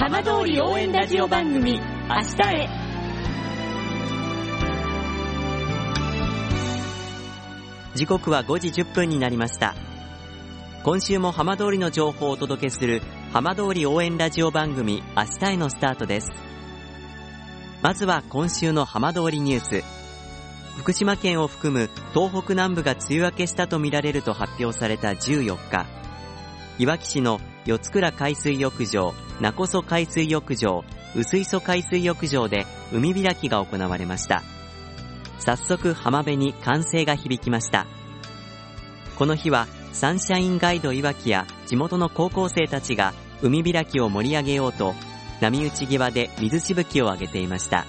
[0.00, 2.68] 浜通り応援ラジオ番組明日へ。
[7.94, 9.74] 時刻は5時10分になりました。
[10.84, 13.02] 今週も浜通りの情報をお届けする
[13.34, 16.30] 浜通り応援ラジオ番組明日へのスタートです。
[17.82, 19.84] まずは今週の浜通りニュース。
[20.78, 25.84] 福島県を含む東北南部が梅雨明けしたとみられると発表された14日。
[26.78, 30.84] いわき市の四倉海水浴場、名古そ海水浴場、
[31.16, 34.42] 薄磯海水浴場で海開きが行われました。
[35.38, 37.86] 早速浜辺に歓声が響きました。
[39.16, 44.94] この日はサンシャインガイドいわきや地元の高校生たちが海開きを盛り上げようと
[45.40, 47.86] 波打ち際で水しぶきを上げていました。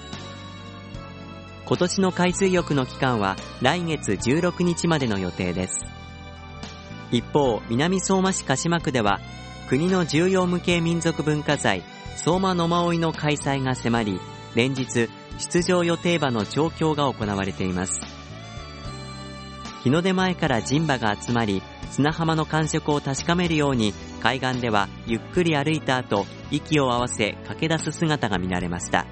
[1.66, 5.84] 今年の海水浴の期間は来月16日までの予定です。
[7.10, 9.20] 一方、南相馬市鹿島区では
[9.72, 11.82] 国の重要無形民族文化財
[12.16, 14.20] 相馬野馬追の開催が迫り
[14.54, 18.02] 連日出場予定馬の調教が行われています。
[19.82, 29.06] 日の出前から人馬が集まり砂浜の感触を確かめるように海岸ではゆっくり歩いた後息を合わせ駆け出す姿が見られました。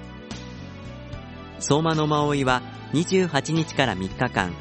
[1.57, 2.61] 相馬野馬追は
[2.93, 4.53] 28日から3日間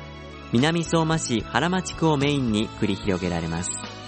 [0.51, 4.01] 南相馬市原町区をメインに繰り広げられます。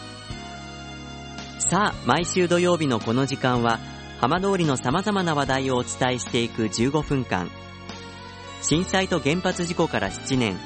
[1.68, 3.78] さあ、毎週土曜日のこの時間は、
[4.20, 7.50] 浜通りの様々な話題をお伝えしていく15分間。
[8.60, 10.58] 震災と原発事故から7年。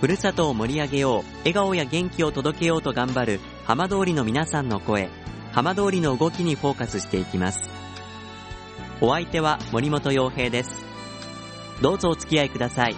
[0.00, 5.10] ふるさとを盛り上げよう、笑顔や元気を届けようと頑張る浜通りの皆さんの声、
[5.52, 7.60] 浜通りの動きにフォーカスしていきます。
[9.00, 10.70] お相手は森本洋平です。
[11.82, 12.96] どうぞお付き合いください。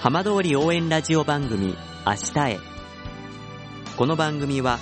[0.00, 2.69] 浜通り応援ラジオ番組、明日へ。
[4.00, 4.78] この番組は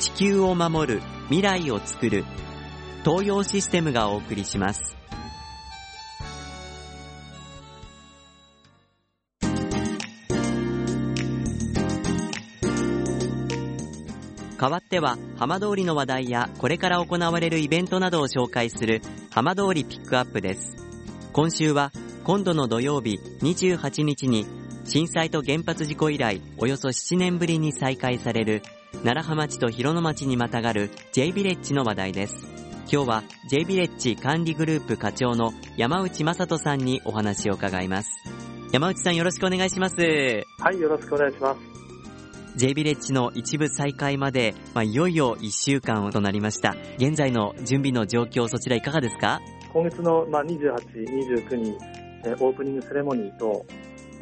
[0.00, 2.26] 地球を守る未来をつくる
[3.02, 4.98] 東洋システムがお送りします。
[14.60, 19.00] 代わっては浜通りの話題やこれから行われるイベントなどを紹介する
[19.30, 20.76] 浜通りピックアップです。
[21.32, 21.92] 今週は
[22.24, 24.44] 今度の土曜日28日に
[24.84, 28.62] 震災と原発事故以来およそ7年ぶりに再開される
[29.02, 32.34] 楢葉町と広野町にまたがる J ビレッジの話題です。
[32.92, 38.10] 今日は J ビレッジ管理グループ課長の山内正人さんにお話を伺います。
[38.72, 39.96] 山内さんよろしくお願いします。
[39.96, 41.60] はいよろしくお願いします。
[42.56, 46.76] J ビレッジの一部再開まで、まあ、いよいよ1週間となりました。
[46.98, 49.40] 現在の準備の状況そちらいかがですか？
[49.72, 50.72] 今月の、まあ、28、
[51.48, 51.76] 29に、
[52.24, 53.66] えー、オープニングセレモニーと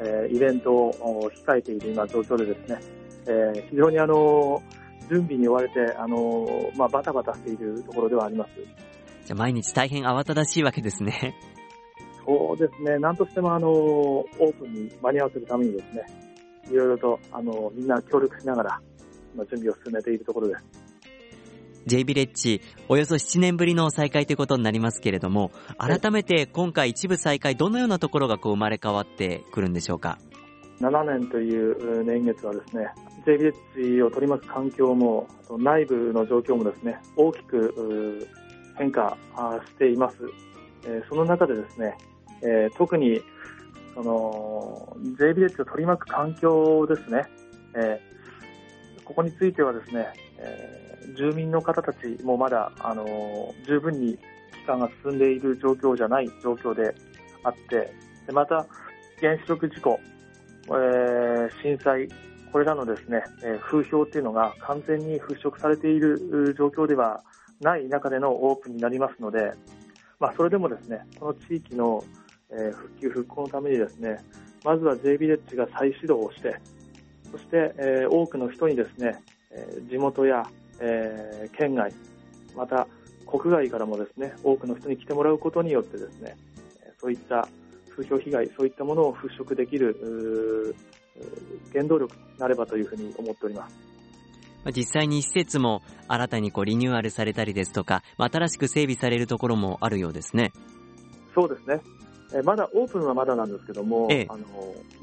[0.04, 2.78] えー、イベントを控えている今状況でですね、
[3.26, 4.62] えー、非常にあの
[5.08, 6.46] 準備に追われてあの、
[6.76, 8.50] まあ、バタバタしているところではあります。
[9.26, 11.34] じゃ毎日大変慌ただしいわけですね。
[12.26, 12.98] そうですね。
[12.98, 16.06] なんとしてもあのオープンに間に合わせるためにですね
[16.70, 18.80] いろいろとあのみんな協力しながら
[19.50, 20.81] 準備を進めているところです
[21.86, 30.18] J ビレッジ、およそ7年ぶりの再開ということになりますけれども、改めて今回一部再開、どのようなところがこう生まれ変わってくるんでしょうか
[30.80, 32.88] ？7年という年月はですね、
[33.26, 35.26] J ビレッジを取り巻く環境も、
[35.58, 38.28] 内部の状況もですね、大きく
[38.78, 39.16] 変化
[39.66, 40.18] しています。
[41.08, 41.96] その中でですね、
[42.76, 43.22] 特に
[43.94, 47.26] その J ビレッジを取り巻く環境ですね、
[49.04, 50.08] ここについてはですね、
[51.16, 54.18] 住民の方たちもまだ、あの十分に
[54.62, 56.94] 期間が進んでいる状況じゃない状況で
[57.42, 57.92] あって、
[58.26, 58.66] でまた
[59.20, 60.00] 原子力事故、
[60.68, 62.08] えー、震災、
[62.52, 67.22] これらのですね、え、風評っていうのが完全に払拭されている状況では
[67.60, 69.52] ない中でのオープンになりますので、
[70.20, 72.04] まあ、それでもですね、この地域の、
[72.50, 74.18] え、復旧復興のためにですね、
[74.64, 76.56] まずは J ビレッジが再始動をして、
[77.30, 80.46] そして、え、多くの人にですね、え、地元や、
[80.84, 81.92] えー、県外、
[82.56, 82.88] また
[83.26, 86.36] 国外からもですね、多くの人に来てもらうことによってですね、
[87.00, 87.48] そういった
[87.90, 90.74] 風評被害、そういったものを払拭できる
[91.72, 93.76] 原動力になればというふうに思っております。
[94.76, 100.52] 実際に施設も新たにこうリニューアルされたりですとか、新しく整備されるところもあるようですね。
[101.34, 101.80] そうですね。
[102.34, 104.46] えまだオープンはまだなんですけども、ええ、あの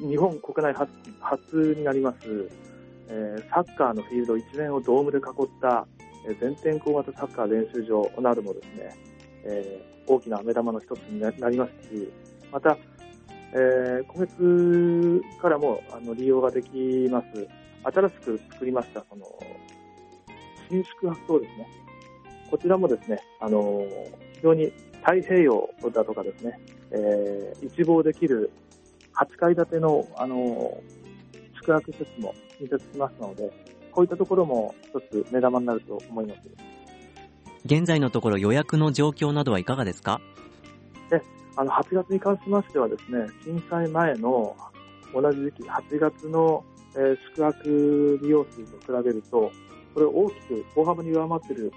[0.10, 0.90] 日本国内初
[1.20, 2.50] 初になります、
[3.10, 5.24] えー、サッカーのフィールド一面をドームで囲っ
[5.62, 5.88] た、
[6.28, 8.96] え、全天候型サッカー練習場などもですね、
[9.44, 12.12] えー、大きな目玉の一つになりますし、
[12.52, 12.78] また、
[13.54, 17.48] えー、今月からもあの利用ができます、
[17.84, 19.26] 新しく作りましたその
[20.70, 21.68] 新宿泊棟ですね、
[22.52, 23.84] こちらもですね、あの、
[24.34, 24.72] 非常に
[25.02, 26.60] 太平洋だとかですね、
[26.92, 28.52] えー、一望できる
[29.16, 30.82] 8階建ての、あの、
[31.56, 33.50] 宿泊施設も新設しますので、
[33.92, 36.42] こういったところも一つ目玉になると思います。
[37.66, 40.22] 現在のところ予約の状況などはいかがですか？
[41.10, 41.22] で、
[41.56, 44.56] あの、8月に関しましてはですね、震災前の
[45.14, 46.64] 同じ時期、8月の、
[46.96, 49.52] えー、宿泊利用数と比べると、
[49.94, 51.72] これを大きく大幅に上回っている、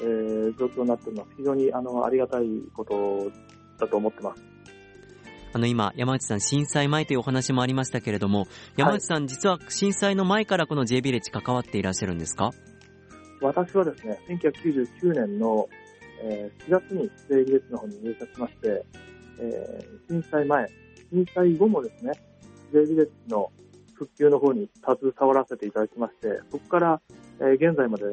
[0.00, 1.30] えー、状況になっております。
[1.36, 3.30] 非常にあのありがたいこと
[3.80, 4.42] だと思ってます。
[5.52, 8.46] あの今、山内さん、震災前というお話もありましたけれども、
[8.76, 12.50] 山内さん、はい、実は震災の前からこの J ビレッジ関わっていらっしゃるんですか？
[13.40, 15.68] 私はですね、1999年の、
[16.22, 18.84] えー、4月に J ビレッジの方に入社しまして、
[19.40, 20.66] えー、震災前、
[21.12, 22.12] 震災後もですね、
[22.72, 23.50] J ビレッジの
[23.94, 27.00] 復旧の方に携わらせていただきまして、そこから、
[27.40, 28.04] えー、現在まで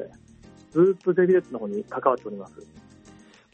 [0.70, 2.54] ずっと J ビレッジの方に関わっております。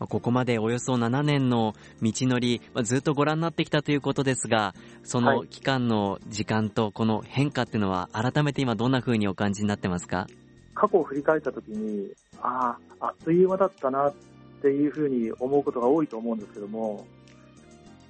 [0.09, 10.27] ここまでおよそ7年の道のり、ずっとご覧になってきたということですが、その期間の時間とこの変化っていうのは、改めて今どんな風にお感じになってますか？
[10.75, 12.11] 過去を振り返ったときに、
[12.41, 14.15] ああ、あっという間だったなっ
[14.63, 17.07] ていうふうに思うことが多いと思うんですけども、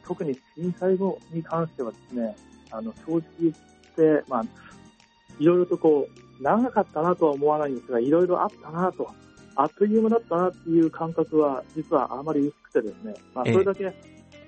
[0.04, 2.36] 特に震災後に関してはですね、
[2.70, 3.54] あの、正直言っ
[3.96, 4.44] て、まあ、
[5.38, 9.10] いろいろとこう、長かったなとは思わないんですが、いろいろあったなと
[9.54, 13.94] あっという間だったなっていう感覚は、実はあまり薄くてですね、まあ、それだけ、ええ、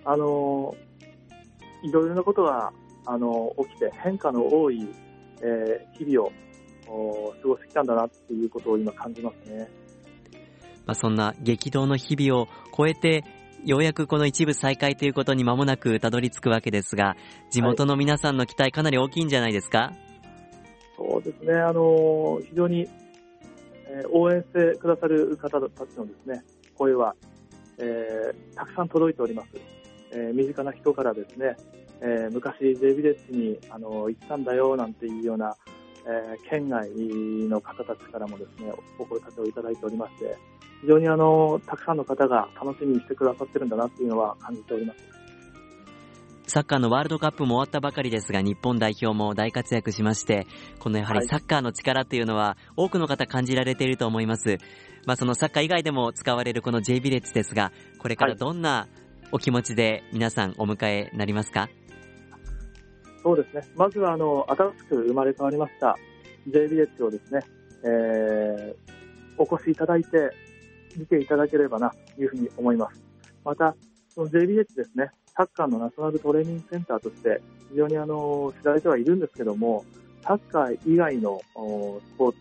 [0.04, 0.74] あの、
[1.82, 2.72] いろいろなことが、
[3.06, 4.88] あの、起きて変化の多い、
[5.42, 6.28] えー、日々
[6.88, 9.68] を過ごしてきたんだなっていうことを今感じますね。
[10.86, 13.24] まあ、そんな激動の日々を超えて、
[13.64, 17.16] ようやくこの一部再開ということに間もなくたどり着くわけですが、
[17.50, 19.96] 地元の皆さんの期待かなり大きいんじゃないですか、はい、
[20.96, 22.86] そうですね、あの、非常に
[23.94, 26.44] え応援してくださる方たちのですね、
[26.76, 27.14] 声は、
[27.78, 29.48] えー、たくさん届いております。
[30.10, 31.56] え、身近な人からですね、
[32.00, 35.54] え、昔 J ビレッジにあの行ったんだよなんていうような、
[36.06, 40.36] え、県外の方たちからもですね、お声かけをいただいておりまして、
[40.80, 44.98] 非常にあの、たくさんの方が楽しみにしてくださってるんだなっていうのは感じております。
[46.54, 50.46] サッカーのワールドカップも終わったばかりですが、日本代表も大活躍しまして、
[50.78, 54.58] このやはりサッカーの力っていうのは、多くの方感じられていると思います。
[55.04, 58.86] まあ、そのサッカー以外でも使われるこの J ビレッジですが、これからどんな
[59.32, 61.68] お気持ちで皆さんお迎えになりますか？
[63.24, 63.66] そうですね。
[63.74, 65.96] まずは、あの、新しく生まれ変わりました
[66.46, 67.40] J ビレッジをですね、
[67.82, 68.76] えー、
[69.38, 70.30] お越しいただいて、
[70.96, 73.02] 見ていただければな、というふうに思います。
[73.44, 73.74] また、
[74.08, 77.40] その J ビレッジですね、サッカーのナショナルトレーニングセンターとして
[77.70, 79.84] 非常にあの知られてはいるんですけども、
[80.22, 82.38] サッカー以外のスポーツ、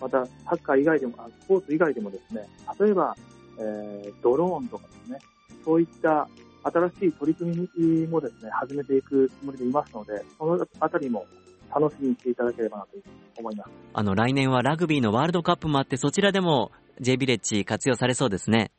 [0.00, 2.48] またサッカー以外でも、スポーツ以外でもですね、
[2.80, 3.14] 例えば、
[3.58, 5.18] えー、ドローンとかですね、
[5.64, 6.28] そういった
[6.64, 11.26] 新しい取り組みもですね、始めていくつもりでいますので、そのあたりも
[11.74, 12.90] 楽しみにしていただければなと
[13.38, 13.70] 思います。
[13.92, 18.72] あの、来年はラグビーのワールドカップもあって、そちらでも J ビレッジ活用されそうですね。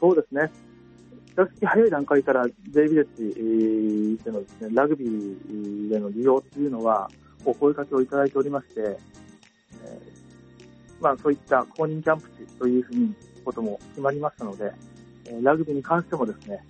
[0.00, 0.50] そうですね。
[1.46, 7.10] 比早い段階から J ビレッジでのですね、ラグビーでの利用というのは、
[7.44, 14.72] お声かけをいただいておりまして、えー、まあそういった公認キャンプ地というふうにことも決まりましたので、
[15.42, 16.62] ラグビーに関してもですね、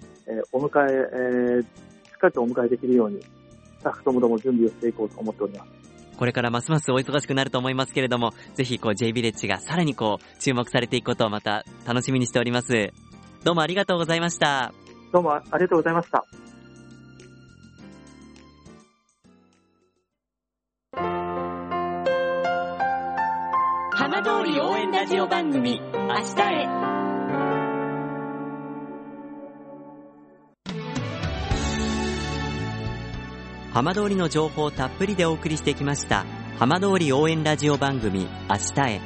[0.52, 1.66] お迎え、えー、し
[2.14, 5.82] っかりとお迎えできるように、スタッフともども準備をしていこうと思っております。
[6.16, 12.92] これからますますお忙しくなると思いますけれども、ぜひこう J ビレッジがさらにこう注目されていくことをまた楽しみにしております。
[13.44, 14.72] どうもありがとうございました。
[15.12, 16.24] どうもありがとうございました。
[23.94, 26.82] 浜通り応援ラジオ番組、明日へ。
[33.72, 36.26] 浜通りの情報をたっぷりでお送りしてきました
[36.58, 39.00] 浜通り応援ラジオ番組明日へ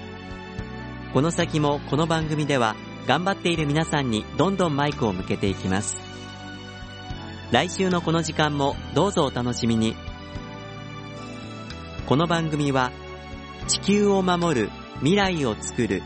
[1.15, 2.75] この先もこの番組では
[3.07, 5.97] 頑張っている皆さんにどんどんマイクを向けていきます。
[7.53, 9.95] 来週のこの時間もどうぞお楽しみに。
[12.07, 12.93] この番組は
[13.69, 16.03] 地球を守る未来をつくる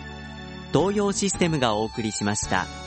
[0.73, 2.80] 東洋システムがお送りしました。